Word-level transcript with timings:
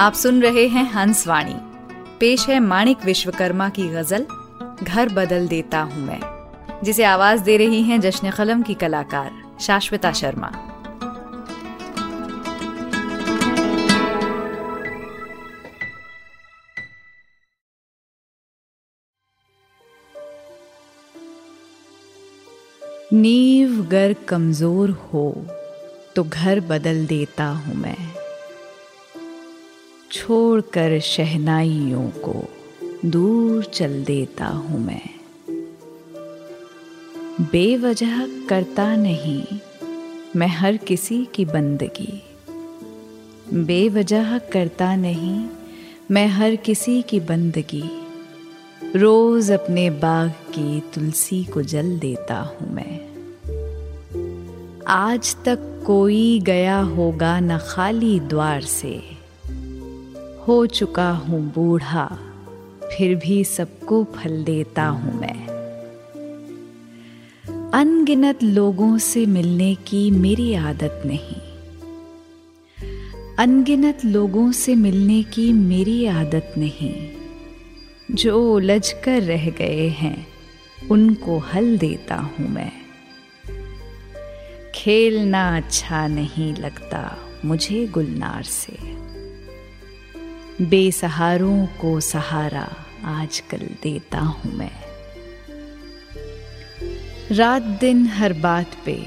आप 0.00 0.12
सुन 0.12 0.40
रहे 0.42 0.66
हैं 0.66 0.84
हंस 0.92 1.26
वाणी। 1.26 1.54
पेश 2.20 2.46
है 2.48 2.58
माणिक 2.60 3.04
विश्वकर्मा 3.04 3.68
की 3.68 3.86
गज़ल, 3.88 4.24
घर 4.82 5.08
बदल 5.08 5.48
देता 5.48 5.80
हूँ 5.80 6.02
मैं, 6.02 6.20
जिसे 6.84 7.04
आवाज़ 7.04 7.42
दे 7.44 7.56
रही 7.56 7.82
हैं 7.82 8.00
जश्न 8.00 8.30
कलम 8.30 8.62
की 8.62 8.74
कलाकार 8.74 9.30
शाश्वता 9.60 10.12
शर्मा। 10.12 10.50
नींव 23.12 23.80
गर 23.90 24.14
कमज़ोर 24.28 24.90
हो 25.04 25.30
तो 26.16 26.24
घर 26.24 26.60
बदल 26.60 27.06
देता 27.06 27.46
हूँ 27.46 27.74
मैं। 27.74 27.96
छोड़कर 30.12 31.00
शहनाइयों 31.00 32.10
को 32.10 32.44
दूर 33.04 33.64
चल 33.64 34.04
देता 34.04 34.46
हूँ 34.46 34.80
मैं। 34.80 35.10
बेवजह 37.40 38.46
करता 38.48 38.96
नहीं 38.96 39.44
मैं 40.36 40.48
हर 40.48 40.76
किसी 40.76 41.28
की 41.34 41.44
बंदगी। 41.44 42.22
बेवजह 43.54 44.38
करता 44.38 44.96
नहीं 44.96 45.48
मैं 46.10 46.26
हर 46.28 46.56
किसी 46.56 47.02
की 47.02 47.20
बंदगी। 47.20 47.84
रोज 48.96 49.50
अपने 49.50 49.90
बाग 49.90 50.30
की 50.30 50.80
तुलसी 50.80 51.44
को 51.44 51.62
जल 51.62 51.98
देता 51.98 52.40
हूँ 52.40 52.74
मैं। 52.74 53.10
आज 54.86 55.36
तक 55.44 55.84
कोई 55.86 56.40
गया 56.40 56.80
होगा 56.80 57.40
न 57.40 57.58
खाली 57.58 58.20
द्वार 58.20 58.60
से। 58.60 59.19
हो 60.48 60.66
चुका 60.66 61.10
हूँ 61.10 61.52
बूढ़ा, 61.52 62.18
फिर 62.84 63.14
भी 63.14 63.44
सबको 63.44 64.04
फल 64.04 64.44
देता 64.44 64.86
हूँ 64.86 65.20
मैं। 65.20 65.46
अनगिनत 67.70 68.42
लोगों 68.42 68.98
से 68.98 69.26
मिलने 69.26 69.74
की 69.74 70.10
मेरी 70.10 70.54
आदत 70.54 71.02
नहीं। 71.06 71.40
अनगिनत 73.36 73.98
लोगों 74.04 74.52
से 74.52 74.74
मिलने 74.74 75.22
की 75.22 75.52
मेरी 75.52 76.06
आदत 76.06 76.54
नहीं। 76.58 77.08
जो 78.10 78.54
उलझ 78.54 78.92
कर 78.92 79.22
रह 79.22 79.50
गए 79.50 79.88
हैं, 79.88 80.26
उनको 80.90 81.38
हल 81.38 81.78
देता 81.78 82.16
हूँ 82.16 82.48
मैं। 82.48 82.72
खेलना 84.74 85.56
अच्छा 85.56 86.06
नहीं 86.06 86.54
लगता 86.54 87.18
मुझे 87.44 87.86
गुलनार 87.86 88.42
से। 88.42 89.00
बेसहारों 90.62 91.66
को 91.66 92.00
सहारा 92.00 92.76
आजकल 93.04 93.58
देता 93.58 94.18
हूँ 94.18 94.52
मैं। 94.52 94.70
रात 97.32 97.62
दिन 97.62 98.06
हर 98.06 98.32
बात 98.32 98.70
पे 98.84 99.06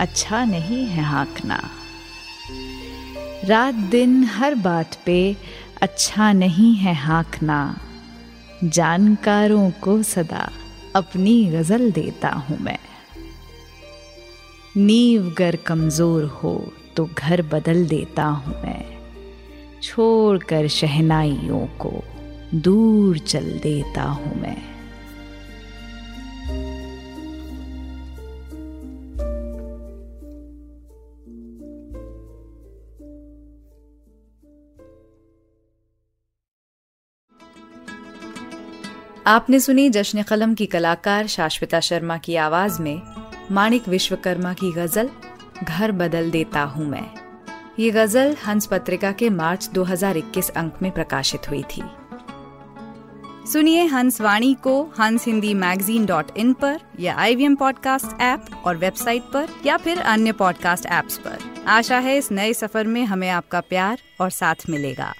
अच्छा 0.00 0.44
नहीं 0.44 0.86
है 0.86 1.02
हाँकना। 1.02 1.70
रात 3.44 3.74
दिन 3.74 4.24
हर 4.24 4.54
बात 4.54 4.98
पे 5.06 5.36
अच्छा 5.82 6.32
नहीं 6.32 6.74
है 6.74 6.94
हाँकना। 6.94 7.78
जानकारों 8.64 9.70
को 9.70 10.02
सदा 10.02 10.52
अपनी 10.96 11.44
गज़ल 11.44 11.90
देता 11.92 12.28
हूँ 12.28 12.58
मैं। 12.58 12.78
नींव 14.76 15.34
गर 15.38 15.56
कमज़ोर 15.56 16.24
हो 16.24 16.72
तो 16.96 17.10
घर 17.18 17.42
बदल 17.42 17.86
देता 17.86 18.24
हूँ 18.24 18.62
मैं। 18.62 18.93
छोड़कर 19.84 20.68
शहनाइयों 20.68 21.66
को 21.66 22.04
दूर 22.54 23.18
चल 23.18 23.44
देता 23.44 24.02
हूँ 24.02 24.40
मैं। 24.40 24.56
आपने 39.26 39.60
सुनी 39.60 39.90
जश्न 39.90 40.22
कलम 40.22 40.54
की 40.54 40.66
कलाकार 40.66 41.26
शाश्वता 41.26 41.80
शर्मा 41.80 42.16
की 42.18 42.36
आवाज़ 42.36 42.82
में 42.82 43.02
माणिक 43.50 43.88
विश्वकर्मा 43.88 44.52
की 44.52 44.72
गज़ल, 44.72 45.10
घर 45.64 45.92
बदल 45.92 46.30
देता 46.30 46.62
हूँ 46.62 46.86
मैं। 46.86 47.23
ये 47.78 47.90
गज़ल 47.90 48.36
हंस 48.46 48.66
पत्रिका 48.66 49.12
के 49.12 49.30
मार्च 49.30 49.68
2021 49.68 50.50
अंक 50.50 50.74
में 50.82 50.92
प्रकाशित 50.92 51.40
हुई 51.50 51.62
थी। 51.62 51.82
सुनिए 53.52 53.84
हंस 53.84 54.20
वाणी 54.20 54.54
को 54.54 54.82
हंस 54.82 55.26
हिंदी 55.26 55.54
मैगजीन 55.54 56.06
डॉट 56.06 56.38
इन 56.38 56.52
पर 56.52 56.80
या 57.00 57.16
आई 57.16 57.34
वी 57.34 57.54
पॉडकास्ट 57.54 58.20
ऐप 58.20 58.44
और 58.64 58.76
वेबसाइट 58.76 59.22
पर 59.22 59.48
या 59.66 59.76
फिर 59.76 60.00
अन्य 60.00 60.32
पॉडकास्ट 60.32 60.86
ऐप्स 60.86 61.18
पर। 61.18 61.64
आशा 61.66 61.98
है 61.98 62.16
इस 62.16 62.32
नए 62.32 62.52
सफ़र 62.52 62.86
में 62.86 63.04
हमें 63.04 63.30
आपका 63.30 63.60
प्यार 63.60 63.98
और 64.20 64.30
साथ 64.30 64.54
मिलेगा। 64.70 65.14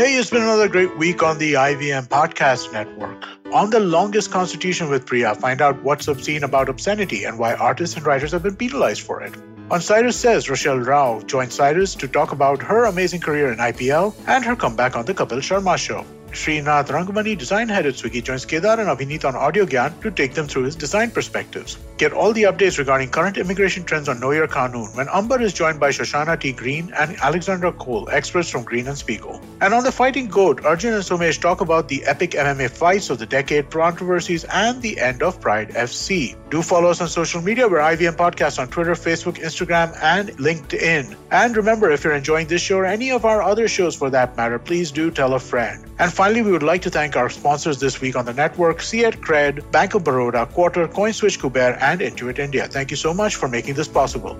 Hey, 0.00 0.20
it's 0.20 0.32
been 0.32 0.48
another 0.48 0.72
great 0.76 0.98
week 1.04 1.22
on 1.22 1.38
the 1.38 1.52
IVM 1.54 2.08
Podcast 2.08 2.74
Network. 2.74 3.29
On 3.52 3.68
the 3.68 3.80
longest 3.80 4.30
constitution 4.30 4.88
with 4.90 5.06
Priya, 5.06 5.34
find 5.34 5.60
out 5.60 5.82
what's 5.82 6.06
obscene 6.06 6.44
about 6.44 6.68
obscenity 6.68 7.24
and 7.24 7.36
why 7.36 7.54
artists 7.54 7.96
and 7.96 8.06
writers 8.06 8.30
have 8.30 8.44
been 8.44 8.54
penalized 8.54 9.00
for 9.00 9.22
it. 9.22 9.34
On 9.72 9.80
Cyrus 9.80 10.16
Says, 10.16 10.48
Rochelle 10.48 10.78
Rao 10.78 11.20
joined 11.22 11.52
Cyrus 11.52 11.96
to 11.96 12.06
talk 12.06 12.30
about 12.30 12.62
her 12.62 12.84
amazing 12.84 13.20
career 13.20 13.50
in 13.50 13.58
IPL 13.58 14.14
and 14.28 14.44
her 14.44 14.54
comeback 14.54 14.94
on 14.94 15.04
the 15.04 15.14
Kapil 15.14 15.38
Sharma 15.38 15.76
show. 15.76 16.06
Srinath 16.32 16.86
Rangamani, 16.88 17.36
design 17.36 17.68
head 17.68 17.86
at 17.86 17.94
Swiggy, 17.94 18.22
joins 18.22 18.44
Kedar 18.44 18.80
and 18.80 18.88
Abhinit 18.88 19.24
on 19.24 19.34
Audio 19.34 19.66
Gyan 19.66 20.00
to 20.02 20.10
take 20.10 20.34
them 20.34 20.46
through 20.46 20.62
his 20.62 20.76
design 20.76 21.10
perspectives. 21.10 21.78
Get 21.98 22.12
all 22.12 22.32
the 22.32 22.44
updates 22.44 22.78
regarding 22.78 23.10
current 23.10 23.36
immigration 23.36 23.84
trends 23.84 24.08
on 24.08 24.20
Know 24.20 24.30
Your 24.30 24.46
Kanun 24.46 24.96
when 24.96 25.08
Amber 25.12 25.40
is 25.42 25.52
joined 25.52 25.80
by 25.80 25.90
Shoshana 25.90 26.38
T. 26.38 26.52
Green 26.52 26.92
and 26.96 27.16
Alexandra 27.20 27.72
Cole, 27.72 28.08
experts 28.10 28.48
from 28.48 28.62
Green 28.62 28.86
and 28.86 28.96
Spiegel. 28.96 29.40
And 29.60 29.74
on 29.74 29.84
The 29.84 29.92
Fighting 29.92 30.28
Goat, 30.28 30.64
Arjun 30.64 30.94
and 30.94 31.02
Somesh 31.02 31.40
talk 31.40 31.60
about 31.60 31.88
the 31.88 32.04
epic 32.04 32.30
MMA 32.30 32.70
fights 32.70 33.10
of 33.10 33.18
the 33.18 33.26
decade, 33.26 33.70
controversies, 33.70 34.44
and 34.44 34.80
the 34.80 35.00
end 35.00 35.22
of 35.22 35.40
Pride 35.40 35.70
FC. 35.70 36.36
Do 36.50 36.62
follow 36.62 36.90
us 36.90 37.00
on 37.00 37.08
social 37.08 37.42
media. 37.42 37.68
We're 37.68 37.78
IVM 37.78 38.16
Podcast 38.16 38.58
on 38.58 38.68
Twitter, 38.68 38.92
Facebook, 38.92 39.38
Instagram, 39.38 39.96
and 40.00 40.30
LinkedIn. 40.38 41.16
And 41.30 41.56
remember, 41.56 41.90
if 41.90 42.04
you're 42.04 42.14
enjoying 42.14 42.46
this 42.46 42.62
show 42.62 42.78
or 42.78 42.86
any 42.86 43.10
of 43.10 43.24
our 43.24 43.42
other 43.42 43.68
shows 43.68 43.96
for 43.96 44.10
that 44.10 44.36
matter, 44.36 44.58
please 44.58 44.90
do 44.90 45.10
tell 45.10 45.34
a 45.34 45.40
friend. 45.40 45.89
And 46.00 46.10
finally, 46.10 46.40
we 46.40 46.50
would 46.50 46.62
like 46.62 46.80
to 46.82 46.90
thank 46.90 47.14
our 47.14 47.28
sponsors 47.28 47.78
this 47.78 48.00
week 48.00 48.16
on 48.16 48.24
the 48.24 48.32
network, 48.32 48.80
Fiat 48.80 49.20
Cred, 49.20 49.70
Bank 49.70 49.92
of 49.92 50.02
Baroda, 50.02 50.46
Quarter, 50.46 50.88
CoinSwitch 50.88 51.38
Kuber, 51.38 51.76
and 51.82 52.00
Intuit 52.00 52.38
India. 52.38 52.66
Thank 52.66 52.90
you 52.90 52.96
so 52.96 53.12
much 53.12 53.36
for 53.36 53.48
making 53.48 53.74
this 53.74 53.86
possible. 53.86 54.32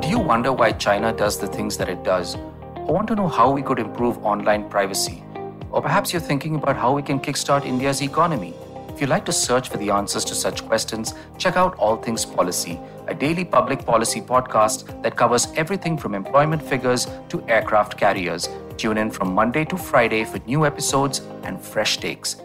Do 0.00 0.08
you 0.08 0.18
wonder 0.18 0.50
why 0.50 0.72
China 0.72 1.12
does 1.12 1.38
the 1.38 1.46
things 1.46 1.76
that 1.76 1.90
it 1.90 2.02
does? 2.04 2.36
Or 2.86 2.94
want 2.94 3.08
to 3.08 3.14
know 3.14 3.28
how 3.28 3.50
we 3.50 3.60
could 3.60 3.78
improve 3.78 4.16
online 4.24 4.70
privacy? 4.70 5.22
Or 5.70 5.82
perhaps 5.82 6.14
you're 6.14 6.22
thinking 6.22 6.54
about 6.54 6.76
how 6.76 6.94
we 6.94 7.02
can 7.02 7.20
kickstart 7.20 7.66
India's 7.66 8.00
economy? 8.00 8.54
If 9.00 9.04
you'd 9.04 9.08
like 9.12 9.24
to 9.24 9.32
search 9.32 9.70
for 9.70 9.78
the 9.78 9.88
answers 9.88 10.26
to 10.26 10.34
such 10.34 10.66
questions, 10.66 11.14
check 11.38 11.56
out 11.56 11.74
All 11.76 11.96
Things 11.96 12.26
Policy, 12.26 12.78
a 13.08 13.14
daily 13.14 13.46
public 13.46 13.86
policy 13.86 14.20
podcast 14.20 15.02
that 15.02 15.16
covers 15.16 15.48
everything 15.56 15.96
from 15.96 16.14
employment 16.14 16.62
figures 16.62 17.06
to 17.30 17.42
aircraft 17.48 17.96
carriers. 17.96 18.46
Tune 18.76 18.98
in 18.98 19.10
from 19.10 19.34
Monday 19.34 19.64
to 19.64 19.78
Friday 19.78 20.24
for 20.24 20.38
new 20.40 20.66
episodes 20.66 21.22
and 21.44 21.58
fresh 21.58 21.96
takes. 21.96 22.42